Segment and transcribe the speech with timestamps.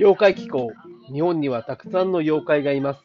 [0.00, 0.72] 妖怪気候。
[1.12, 3.00] 日本にはたくさんの妖怪がいます。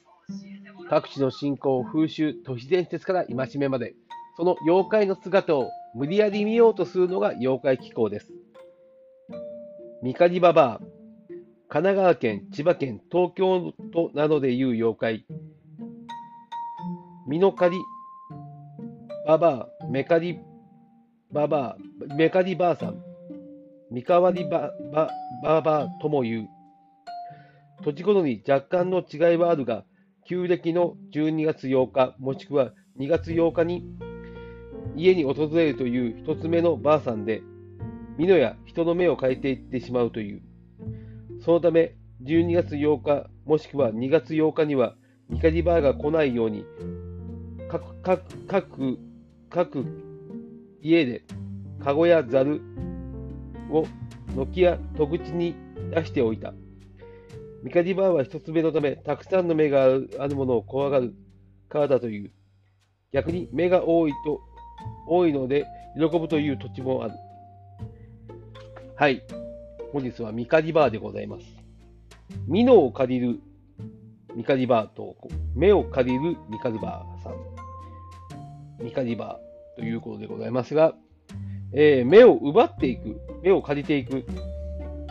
[0.90, 3.96] 各地の信仰、風習、都市伝説から戒めまで、
[4.38, 8.32] その妖怪の姿を無理やり見ようとするのが妖怪気候です。
[10.04, 10.88] ミカリババア、神
[11.68, 15.26] 奈川県、千葉県、東京都などでいう妖怪。
[17.28, 17.76] ミノカリ
[19.28, 20.40] ババア、メカリ
[21.30, 21.76] ババ
[22.10, 23.04] ア、メカリばあさん、
[23.92, 25.10] ミカワリババ
[25.44, 26.55] ババアとも言う。
[27.84, 29.86] 土地ごとに若干の違いはあるが、
[30.28, 33.84] 旧暦の12月8日、もしくは2月8日に
[34.96, 37.42] 家に訪れるという一つ目のばあさんで、
[38.18, 40.42] 美濃や人の目を変えていってしまうという。
[41.44, 44.96] そのため、12月8日、もしくは2月8日には、
[45.30, 46.66] ミカリバーが来ないように、
[47.70, 49.00] 各、各、各、
[49.50, 49.86] 各
[50.82, 51.24] 家で、
[51.84, 52.62] カゴやザル
[53.70, 53.86] を
[54.36, 55.56] 軒や戸口に
[55.92, 56.54] 出しておいた。
[57.66, 59.88] ミカディバーは一つ目のため、たくさんの目があ
[60.28, 61.16] るものを怖がる
[61.68, 62.32] からだという。
[63.12, 64.40] 逆に目が多いと、
[65.08, 65.66] 多いので
[65.98, 67.16] 喜ぶという土地もある。
[68.96, 69.24] はい。
[69.92, 71.46] 本日はミカディバーでございます。
[72.48, 73.40] ミノを借りる
[74.36, 75.16] ミカディバーと、
[75.56, 78.86] 目を借りるミカディバーさん。
[78.86, 80.94] ミカディバーということでございますが、
[81.74, 84.24] えー、目を奪っていく、目を借りていく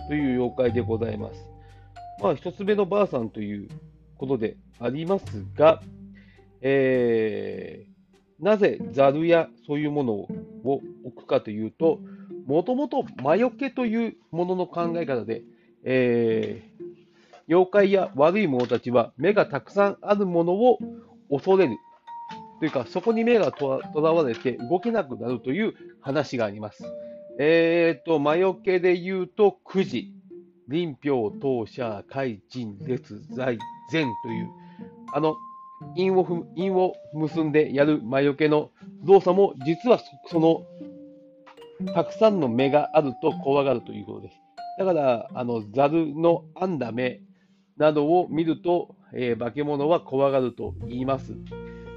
[0.07, 1.54] という妖怪でございます。
[2.21, 3.69] まあ、一つ目のばあさんという
[4.17, 5.83] ことでありますが、
[6.61, 10.29] えー、なぜザルやそういうものを
[11.05, 12.01] 置くかというと、
[12.47, 15.43] もともと魔除けというものの考え方で、
[15.85, 16.85] えー、
[17.49, 20.79] 妖怪や悪い者たちは目がたくさんあるものを
[21.31, 21.77] 恐れる。
[22.61, 26.85] というか、そこに目がとらわれて動けなくなるという話があります。
[27.39, 30.13] えっ、ー、と、魔除けで言うと、くじ。
[30.69, 33.59] 臨氷、当社、海人、列、在、
[33.91, 34.51] 善という、
[35.13, 35.37] あの、
[35.97, 38.71] 因を因を結んでやる魔除けの
[39.05, 40.63] 動作も、実はその、
[41.93, 44.37] たくさんの目があると怖がるということです。
[44.79, 47.21] だから、あの、ザルの編んだ目
[47.77, 51.35] などを見ると、えー、化け物は怖がると言います。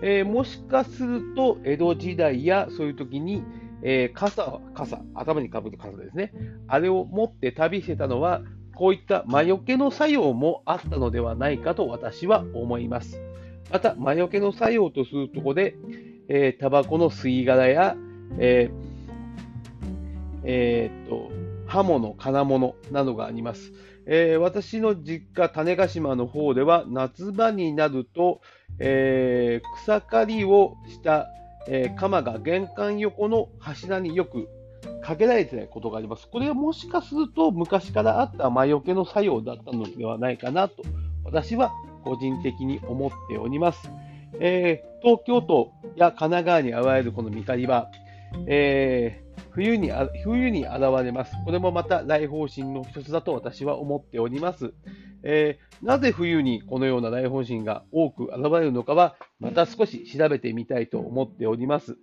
[0.03, 3.44] えー、もしかすると、江戸時代やそういう時に、
[3.84, 6.34] えー、傘、傘、頭にかぶる傘ですね。
[6.67, 8.41] あれを持って旅してたのは、
[8.77, 13.19] こういった魔除けの作用もあったのではないかと私は思います。
[13.71, 15.75] また、魔除けの作用とするところで、
[16.29, 17.95] えー、タバコの吸い殻や、
[18.37, 18.97] えー
[20.43, 21.31] えー、っと、
[21.66, 23.73] 刃物、金物などがあります。
[24.05, 28.41] えー、私の実家、種子島の方では、夏場になると、
[28.79, 31.27] えー、草刈りをした、
[31.67, 34.47] えー、鎌が玄関横の柱によく
[35.01, 36.27] かけられてないことがあります。
[36.29, 40.83] これはもしかすると昔からあった魔除けの作用だったのではないかなと、
[41.23, 41.71] 私は
[42.03, 43.89] 個人的に思っております。
[44.39, 47.89] えー、東京都や神奈川に現れるこのミカリは、
[48.47, 49.91] えー、冬に
[50.23, 51.33] 冬に現れます。
[51.45, 54.73] これもまた来訪神の一つだと私は思っております。
[55.23, 61.97] えー、なぜ冬にこのような来訪神が多く現れるのかは、また少し調べてみたいと思っております。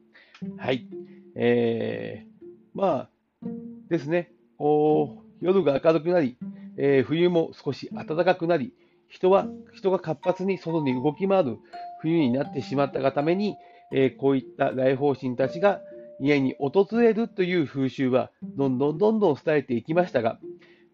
[0.57, 0.89] はい。
[1.37, 2.34] えー
[2.75, 3.09] ま
[3.43, 3.47] あ
[3.89, 6.37] ですね、こう夜が明るくなり、
[6.77, 8.73] えー、冬も少し暖かくなり、
[9.09, 11.59] 人は人が活発に外に動き回る
[12.01, 13.57] 冬になってしまったがために、
[13.93, 15.81] えー、こういった来訪神たちが
[16.21, 20.39] 家に訪れるという風習はどんどんどんどん伝えていきましたが、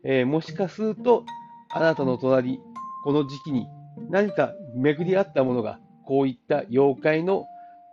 [0.04, 1.24] えー、もしかすると
[1.70, 2.60] あなたの隣、
[3.04, 3.66] この時期に
[4.10, 7.46] 何か巡り合ったものがこういった妖怪の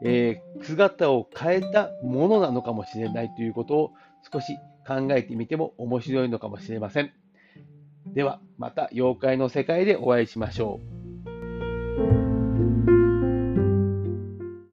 [0.03, 3.91] えー、姿を変えたものなのかもしれないということを
[4.31, 7.11] 少し考えてみても面白いのかもしれません。
[8.13, 10.96] では、また妖怪の世界でお会いしましょう。